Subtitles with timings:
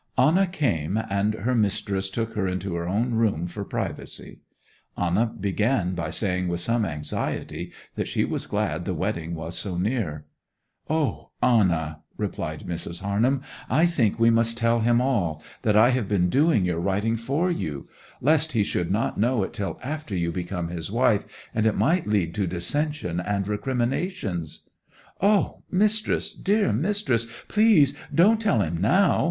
[0.17, 4.39] Anna came, and her mistress took her into her own room for privacy.
[4.97, 9.77] Anna began by saying with some anxiety that she was glad the wedding was so
[9.77, 10.25] near.
[10.89, 13.01] 'O Anna!' replied Mrs.
[13.01, 13.43] Harnham.
[13.69, 18.53] 'I think we must tell him all—that I have been doing your writing for you?—lest
[18.53, 22.33] he should not know it till after you become his wife, and it might lead
[22.33, 24.67] to dissension and recriminations—'
[25.21, 29.19] 'O mis'ess, dear mis'ess—please don't tell him now!